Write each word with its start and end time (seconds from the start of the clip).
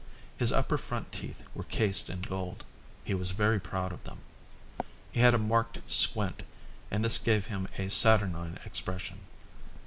His 0.35 0.51
upper 0.51 0.79
front 0.79 1.11
teeth 1.11 1.43
were 1.53 1.65
cased 1.65 2.09
in 2.09 2.21
gold. 2.21 2.65
He 3.03 3.13
was 3.13 3.29
very 3.29 3.59
proud 3.59 3.93
of 3.93 4.03
them. 4.03 4.21
He 5.11 5.19
had 5.19 5.35
a 5.35 5.37
marked 5.37 5.87
squint 5.87 6.41
and 6.89 7.05
this 7.05 7.19
gave 7.19 7.45
him 7.45 7.67
a 7.77 7.87
saturnine 7.87 8.57
expression. 8.65 9.19